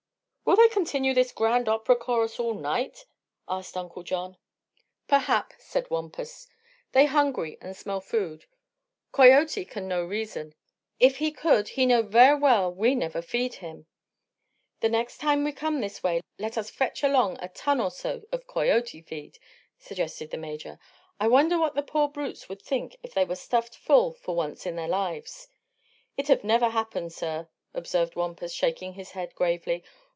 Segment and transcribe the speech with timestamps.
[0.43, 3.05] "Will they continue this Grand Opera chorus all night?"
[3.47, 4.35] asked Uncle John.
[5.07, 6.49] "Perhap," said Wampus.
[6.91, 8.47] "They hungry, an' smell food.
[9.13, 10.53] Coyote can no reason.
[10.99, 13.85] If he could, he know ver' well we never feed him."
[14.81, 18.23] "The next time we come this way let us fetch along a ton or so
[18.33, 19.39] of coyote feed,"
[19.77, 20.79] suggested the Major.
[21.17, 24.65] "I wonder what the poor brutes would think if they were stuffed full for once
[24.65, 25.47] in their lives?"
[26.17, 29.85] "It have never happen, sir," observed Wampus, shaking his head gravely.